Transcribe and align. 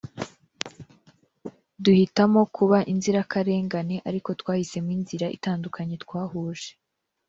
duhitamo 1.83 2.41
kuba 2.55 2.77
inzirakarengane 2.91 3.95
ariko 4.09 4.29
twahisemo 4.39 4.89
inzira 4.97 5.25
itandukanye 5.37 5.95
twahuje 6.03 6.69